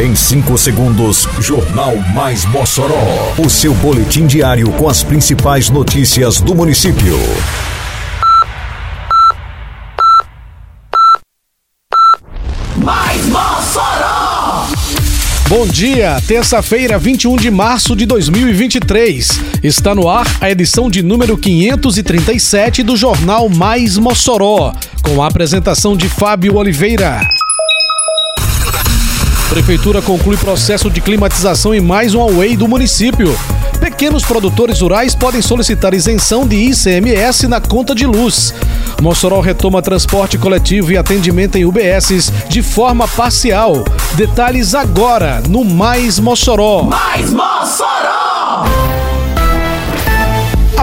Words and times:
Em 0.00 0.14
5 0.14 0.56
segundos, 0.56 1.28
Jornal 1.40 1.94
Mais 2.14 2.46
Mossoró. 2.46 3.34
O 3.36 3.50
seu 3.50 3.74
boletim 3.74 4.26
diário 4.26 4.72
com 4.72 4.88
as 4.88 5.02
principais 5.02 5.68
notícias 5.68 6.40
do 6.40 6.54
município. 6.54 7.18
Mais 12.78 13.26
Mossoró! 13.26 14.68
Bom 15.46 15.66
dia, 15.66 16.18
terça-feira, 16.26 16.98
21 16.98 17.36
de 17.36 17.50
março 17.50 17.94
de 17.94 18.06
2023. 18.06 19.28
Está 19.62 19.94
no 19.94 20.08
ar 20.08 20.26
a 20.40 20.50
edição 20.50 20.88
de 20.88 21.02
número 21.02 21.36
537 21.36 22.82
do 22.82 22.96
Jornal 22.96 23.50
Mais 23.50 23.98
Mossoró, 23.98 24.72
com 25.02 25.22
a 25.22 25.26
apresentação 25.26 25.94
de 25.94 26.08
Fábio 26.08 26.56
Oliveira. 26.56 27.20
Prefeitura 29.50 30.00
conclui 30.00 30.36
processo 30.36 30.88
de 30.88 31.00
climatização 31.00 31.74
em 31.74 31.80
mais 31.80 32.14
um 32.14 32.22
away 32.22 32.56
do 32.56 32.68
município. 32.68 33.36
Pequenos 33.80 34.24
produtores 34.24 34.80
rurais 34.80 35.12
podem 35.12 35.42
solicitar 35.42 35.92
isenção 35.92 36.46
de 36.46 36.54
ICMS 36.54 37.48
na 37.48 37.60
conta 37.60 37.92
de 37.92 38.06
luz. 38.06 38.54
Mossoró 39.02 39.40
retoma 39.40 39.82
transporte 39.82 40.38
coletivo 40.38 40.92
e 40.92 40.96
atendimento 40.96 41.56
em 41.56 41.64
UBSs 41.64 42.32
de 42.48 42.62
forma 42.62 43.08
parcial. 43.08 43.84
Detalhes 44.14 44.72
agora 44.72 45.42
no 45.48 45.64
Mais 45.64 46.20
Mossoró. 46.20 46.84
Mais 46.84 47.32
Mossoró! 47.32 48.99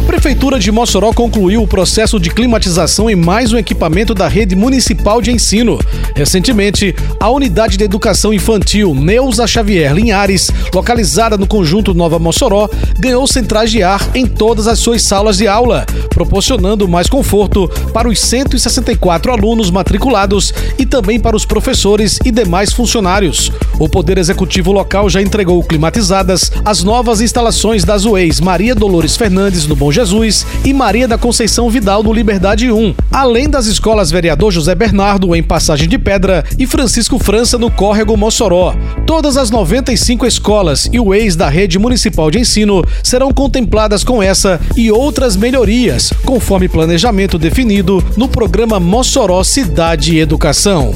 Prefeitura 0.02 0.60
de 0.60 0.72
Mossoró 0.72 1.14
concluiu 1.14 1.64
o 1.64 1.68
processo 1.68 2.20
de 2.20 2.30
climatização 2.30 3.10
em 3.10 3.16
mais 3.16 3.52
um 3.54 3.58
equipamento 3.58 4.14
da 4.14 4.28
rede 4.28 4.56
municipal 4.56 5.22
de 5.22 5.32
ensino. 5.32 5.80
Recentemente, 6.16 6.96
a 7.20 7.30
Unidade 7.30 7.78
de 7.78 7.84
Educação 7.84 8.34
Infantil 8.34 8.94
Neuza 8.94 9.48
Xavier 9.48 9.94
Linhares, 9.94 10.52
localizada 10.74 11.38
no 11.38 11.48
conjunto 11.48 11.94
Nova 11.94 12.20
Mossoró, 12.20 12.70
ganhou 13.00 13.26
centrais 13.26 13.72
de 13.72 13.82
ar 13.84 14.02
em 14.14 14.26
todas 14.26 14.68
as 14.68 14.80
suas 14.80 15.02
salas 15.02 15.38
de 15.38 15.48
aula, 15.48 15.86
proporcionando 16.10 16.88
mais 16.88 17.08
conforto 17.08 17.70
para 17.94 18.08
os 18.08 18.20
164 18.20 19.32
alunos 19.32 19.72
matriculados 19.72 20.54
e 20.78 20.86
também 20.86 21.20
para 21.20 21.36
os 21.36 21.46
professores 21.46 22.20
e 22.24 22.32
demais 22.32 22.72
funcionários. 22.72 23.52
O 23.80 23.88
Poder 23.88 24.18
Executivo 24.18 24.72
local 24.72 25.10
já 25.10 25.22
entregou 25.22 25.64
climatizadas 25.64 26.52
as 26.66 26.84
novas 26.84 27.22
instalações 27.22 27.84
das 27.84 28.06
UEIs 28.06 28.40
Maria 28.40 28.76
Dolores 28.76 29.16
Fernandes 29.16 29.68
no 29.68 29.76
Bom 29.76 29.87
Jesus 29.92 30.18
Jesus 30.18 30.46
e 30.64 30.74
Maria 30.74 31.08
da 31.08 31.18
Conceição 31.18 31.70
Vidal 31.70 32.02
no 32.02 32.14
Liberdade 32.14 32.72
1, 32.72 32.96
além 33.12 33.50
das 33.50 33.66
escolas 33.66 34.10
Vereador 34.10 34.52
José 34.52 34.74
Bernardo 34.74 35.36
em 35.36 35.44
Passagem 35.44 35.88
de 35.88 35.98
Pedra 35.98 36.44
e 36.58 36.66
Francisco 36.66 37.20
França 37.20 37.58
no 37.58 37.70
Córrego 37.70 38.16
Mossoró. 38.16 38.74
Todas 39.06 39.38
as 39.38 39.52
95 39.52 40.26
escolas 40.26 40.90
e 40.92 41.00
o 41.00 41.14
ex 41.14 41.36
da 41.36 41.50
rede 41.50 41.78
municipal 41.78 42.32
de 42.32 42.40
ensino 42.40 42.84
serão 43.04 43.32
contempladas 43.32 44.04
com 44.04 44.22
essa 44.24 44.60
e 44.76 44.92
outras 44.92 45.36
melhorias, 45.36 46.12
conforme 46.26 46.70
planejamento 46.70 47.38
definido 47.38 48.04
no 48.16 48.28
programa 48.28 48.80
Mossoró 48.80 49.44
Cidade 49.44 50.18
Educação. 50.18 50.94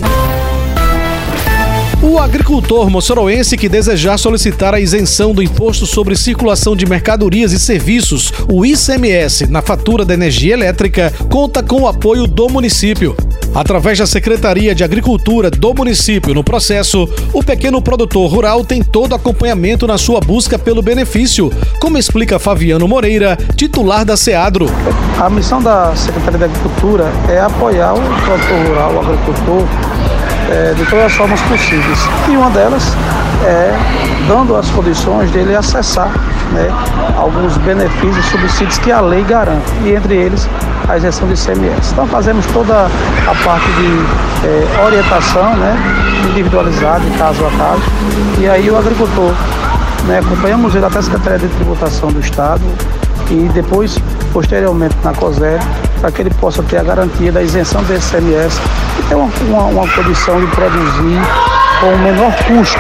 O 2.04 2.18
agricultor 2.18 2.90
moçoroense 2.90 3.56
que 3.56 3.70
desejar 3.70 4.18
solicitar 4.18 4.74
a 4.74 4.80
isenção 4.80 5.36
do 5.36 5.44
Imposto 5.44 5.86
sobre 5.86 6.16
Circulação 6.16 6.76
de 6.76 6.84
Mercadorias 6.88 7.52
e 7.52 7.60
Serviços, 7.60 8.34
o 8.50 8.66
ICMS, 8.66 9.46
na 9.46 9.62
fatura 9.62 10.04
da 10.04 10.16
energia 10.16 10.56
elétrica, 10.56 11.14
conta 11.30 11.62
com 11.62 11.82
o 11.82 11.88
apoio 11.88 12.26
do 12.26 12.50
município. 12.50 13.16
Através 13.54 14.00
da 14.00 14.08
Secretaria 14.08 14.74
de 14.74 14.84
Agricultura 14.84 15.52
do 15.52 15.74
município 15.76 16.34
no 16.34 16.44
processo, 16.44 17.08
o 17.34 17.44
pequeno 17.44 17.82
produtor 17.82 18.32
rural 18.32 18.66
tem 18.66 18.82
todo 18.82 19.14
acompanhamento 19.14 19.86
na 19.86 20.00
sua 20.00 20.20
busca 20.22 20.58
pelo 20.58 20.82
benefício, 20.82 21.52
como 21.80 22.00
explica 22.00 22.40
Fabiano 22.40 22.88
Moreira, 22.88 23.38
titular 23.56 24.04
da 24.04 24.18
SEADRO. 24.18 24.66
A 25.20 25.30
missão 25.30 25.62
da 25.62 25.96
Secretaria 25.96 26.40
de 26.40 26.46
Agricultura 26.46 27.12
é 27.30 27.42
apoiar 27.42 27.94
o 27.94 28.02
produtor 28.26 28.68
rural, 28.68 28.94
o 28.96 29.00
agricultor, 29.02 29.68
é, 30.52 30.74
de 30.74 30.86
todas 30.86 31.06
as 31.06 31.14
formas 31.14 31.42
possíveis. 31.42 32.00
E 32.28 32.36
uma 32.36 32.50
delas 32.50 32.96
é 33.46 33.74
dando 34.28 34.56
as 34.56 34.70
condições 34.70 35.32
dele 35.32 35.56
acessar 35.56 36.12
né, 36.52 36.70
alguns 37.18 37.58
benefícios 37.58 38.26
subsídios 38.26 38.78
que 38.80 38.92
a 38.92 39.00
lei 39.00 39.24
garante, 39.24 39.72
e 39.84 39.94
entre 39.94 40.16
eles 40.16 40.48
a 40.88 40.98
isenção 40.98 41.28
de 41.28 41.34
ICMS. 41.34 41.94
Então 41.94 42.06
fazemos 42.08 42.46
toda 42.48 42.86
a 42.86 43.44
parte 43.44 43.66
de 43.72 44.46
é, 44.46 44.84
orientação 44.84 45.56
né, 45.56 45.76
individualizada, 46.30 47.04
caso 47.18 47.46
a 47.46 47.52
caso, 47.58 47.84
e 48.40 48.48
aí 48.48 48.70
o 48.70 48.78
agricultor, 48.78 49.34
né, 50.06 50.20
acompanhamos 50.20 50.76
ele 50.76 50.86
até 50.86 51.00
a 51.00 51.02
Secretaria 51.02 51.40
de 51.40 51.48
Tributação 51.56 52.12
do 52.12 52.20
Estado 52.20 52.62
e 53.30 53.50
depois, 53.54 53.98
posteriormente, 54.34 54.96
na 55.04 55.14
COSER, 55.14 55.60
para 56.02 56.12
que 56.12 56.24
ele 56.24 56.32
possa 56.32 56.64
ter 56.64 56.78
a 56.80 56.84
garantia 56.84 57.32
da 57.32 57.44
isenção 57.44 57.84
do 57.84 57.94
ICMS 57.94 58.60
e 59.00 59.04
ter 59.04 59.16
uma, 59.16 59.32
uma, 59.48 59.64
uma 59.66 59.88
condição 59.88 60.40
de 60.40 60.48
produzir 60.48 61.22
com 61.80 61.94
o 61.94 61.98
menor 62.00 62.36
custo 62.48 62.80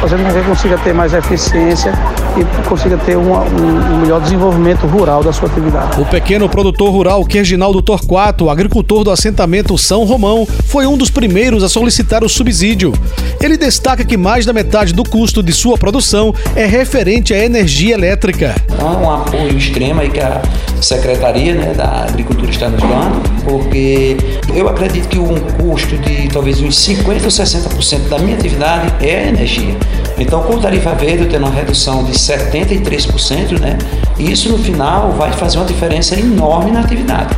fazendo 0.00 0.24
com 0.24 0.32
que 0.32 0.46
consiga 0.46 0.76
ter 0.78 0.92
mais 0.92 1.14
eficiência 1.14 1.92
e 2.40 2.68
consiga 2.68 2.96
ter 2.98 3.16
uma, 3.16 3.40
um, 3.40 3.94
um, 3.94 4.00
melhor 4.00 4.20
desenvolvimento 4.20 4.86
rural 4.86 5.22
da 5.22 5.32
sua 5.32 5.48
atividade. 5.48 6.00
O 6.00 6.04
pequeno 6.04 6.48
produtor 6.48 6.90
rural 6.90 7.24
Querginaldo 7.24 7.80
Torquato, 7.80 8.50
agricultor 8.50 9.04
do 9.04 9.10
assentamento 9.10 9.76
São 9.78 10.04
Romão, 10.04 10.46
foi 10.66 10.86
um 10.86 10.96
dos 10.96 11.10
primeiros 11.10 11.62
a 11.62 11.68
solicitar 11.68 12.22
o 12.22 12.28
subsídio. 12.28 12.92
Ele 13.40 13.56
destaca 13.56 14.04
que 14.04 14.16
mais 14.16 14.44
da 14.44 14.52
metade 14.52 14.92
do 14.92 15.02
custo 15.02 15.42
de 15.42 15.52
sua 15.52 15.78
produção 15.78 16.34
é 16.54 16.66
referente 16.66 17.32
à 17.32 17.38
energia 17.38 17.94
elétrica. 17.94 18.54
É 18.78 18.84
um 18.84 19.10
apoio 19.10 19.56
extremo 19.56 20.00
aí 20.00 20.10
que 20.10 20.20
a 20.20 20.42
Secretaria 20.80 21.54
né, 21.54 21.72
da 21.74 22.04
Agricultura 22.08 22.50
está 22.50 22.68
nos 22.68 22.80
dando, 22.80 23.42
porque 23.44 24.16
eu 24.54 24.68
acredito 24.68 25.08
que 25.08 25.18
um 25.18 25.34
custo 25.58 25.96
de 25.98 26.28
talvez 26.28 26.60
uns 26.60 26.76
50% 26.76 27.24
ou 27.24 27.28
60% 27.28 28.08
da 28.08 28.18
minha 28.18 28.36
atividade 28.36 28.92
é 29.04 29.28
energia. 29.28 29.76
Então, 30.18 30.42
com 30.42 30.58
tarifa 30.58 30.94
verde, 30.94 31.24
eu 31.24 31.28
tendo 31.28 31.44
uma 31.44 31.54
redução 31.54 32.04
de 32.04 32.18
73%, 32.26 33.60
né? 33.60 33.78
Isso 34.18 34.48
no 34.48 34.58
final 34.58 35.12
vai 35.12 35.32
fazer 35.32 35.58
uma 35.58 35.66
diferença 35.66 36.18
enorme 36.18 36.72
na 36.72 36.80
atividade. 36.80 37.34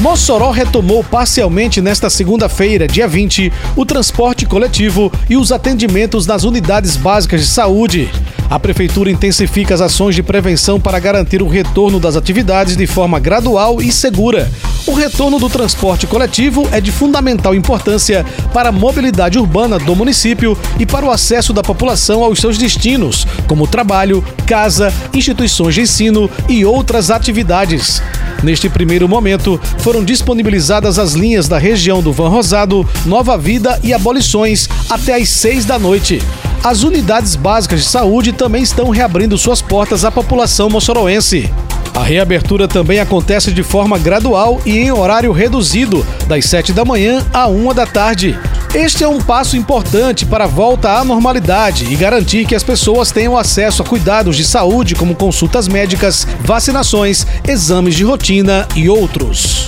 Mossoró 0.00 0.50
retomou 0.50 1.04
parcialmente 1.04 1.80
nesta 1.80 2.10
segunda-feira, 2.10 2.88
dia 2.88 3.06
20, 3.06 3.52
o 3.76 3.84
transporte 3.84 4.46
coletivo 4.46 5.12
e 5.30 5.36
os 5.36 5.52
atendimentos 5.52 6.26
nas 6.26 6.42
unidades 6.42 6.96
básicas 6.96 7.42
de 7.42 7.46
saúde. 7.46 8.10
A 8.52 8.60
Prefeitura 8.60 9.10
intensifica 9.10 9.72
as 9.72 9.80
ações 9.80 10.14
de 10.14 10.22
prevenção 10.22 10.78
para 10.78 10.98
garantir 10.98 11.40
o 11.40 11.48
retorno 11.48 11.98
das 11.98 12.16
atividades 12.16 12.76
de 12.76 12.86
forma 12.86 13.18
gradual 13.18 13.80
e 13.80 13.90
segura. 13.90 14.52
O 14.86 14.92
retorno 14.92 15.38
do 15.38 15.48
transporte 15.48 16.06
coletivo 16.06 16.68
é 16.70 16.78
de 16.78 16.92
fundamental 16.92 17.54
importância 17.54 18.26
para 18.52 18.68
a 18.68 18.72
mobilidade 18.72 19.38
urbana 19.38 19.78
do 19.78 19.96
município 19.96 20.54
e 20.78 20.84
para 20.84 21.06
o 21.06 21.10
acesso 21.10 21.54
da 21.54 21.62
população 21.62 22.22
aos 22.22 22.40
seus 22.40 22.58
destinos, 22.58 23.26
como 23.48 23.66
trabalho, 23.66 24.22
casa, 24.46 24.92
instituições 25.14 25.74
de 25.74 25.80
ensino 25.80 26.30
e 26.46 26.62
outras 26.62 27.10
atividades. 27.10 28.02
Neste 28.42 28.68
primeiro 28.68 29.08
momento, 29.08 29.58
foram 29.78 30.04
disponibilizadas 30.04 30.98
as 30.98 31.14
linhas 31.14 31.48
da 31.48 31.56
região 31.56 32.02
do 32.02 32.12
Van 32.12 32.28
Rosado, 32.28 32.86
Nova 33.06 33.38
Vida 33.38 33.80
e 33.82 33.94
Abolições 33.94 34.68
até 34.90 35.14
às 35.14 35.30
seis 35.30 35.64
da 35.64 35.78
noite. 35.78 36.20
As 36.64 36.84
unidades 36.84 37.34
básicas 37.34 37.80
de 37.80 37.86
saúde 37.86 38.32
também 38.32 38.62
estão 38.62 38.88
reabrindo 38.88 39.36
suas 39.36 39.60
portas 39.60 40.04
à 40.04 40.12
população 40.12 40.70
moçoroense. 40.70 41.52
A 41.92 42.04
reabertura 42.04 42.68
também 42.68 43.00
acontece 43.00 43.50
de 43.50 43.64
forma 43.64 43.98
gradual 43.98 44.60
e 44.64 44.78
em 44.78 44.92
horário 44.92 45.32
reduzido, 45.32 46.06
das 46.28 46.44
7 46.44 46.72
da 46.72 46.84
manhã 46.84 47.26
à 47.34 47.48
1 47.48 47.74
da 47.74 47.84
tarde. 47.84 48.38
Este 48.72 49.02
é 49.02 49.08
um 49.08 49.20
passo 49.20 49.56
importante 49.56 50.24
para 50.24 50.44
a 50.44 50.46
volta 50.46 50.92
à 50.92 51.04
normalidade 51.04 51.92
e 51.92 51.96
garantir 51.96 52.46
que 52.46 52.54
as 52.54 52.62
pessoas 52.62 53.10
tenham 53.10 53.36
acesso 53.36 53.82
a 53.82 53.84
cuidados 53.84 54.36
de 54.36 54.44
saúde, 54.44 54.94
como 54.94 55.16
consultas 55.16 55.66
médicas, 55.66 56.28
vacinações, 56.42 57.26
exames 57.46 57.96
de 57.96 58.04
rotina 58.04 58.68
e 58.76 58.88
outros. 58.88 59.66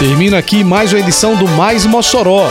Termina 0.00 0.38
aqui 0.38 0.64
mais 0.64 0.92
uma 0.92 0.98
edição 0.98 1.36
do 1.36 1.46
Mais 1.46 1.86
Mossoró 1.86 2.50